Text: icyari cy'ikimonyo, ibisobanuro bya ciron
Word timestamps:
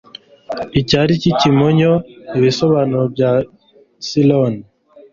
icyari 0.79 1.13
cy'ikimonyo, 1.21 1.91
ibisobanuro 2.37 3.05
bya 3.13 3.31
ciron 4.07 4.53